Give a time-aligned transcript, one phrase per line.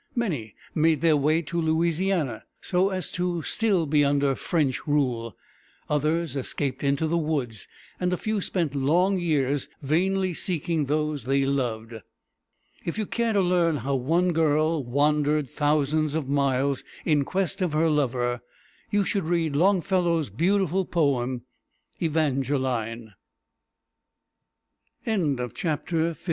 [0.15, 5.37] Many made their way to Louisiana, so as to be still under French rule;
[5.91, 7.67] others escaped into the woods;
[7.99, 11.93] and a few spent long years vainly seeking those they loved.
[12.83, 17.73] If you care to learn how one girl wandered thousands of miles in quest of
[17.73, 18.41] her lover,
[18.89, 21.43] you should read Long´fel low's beautiful poem
[21.99, 23.13] "E van´ge line."
[25.05, 26.17] LVI.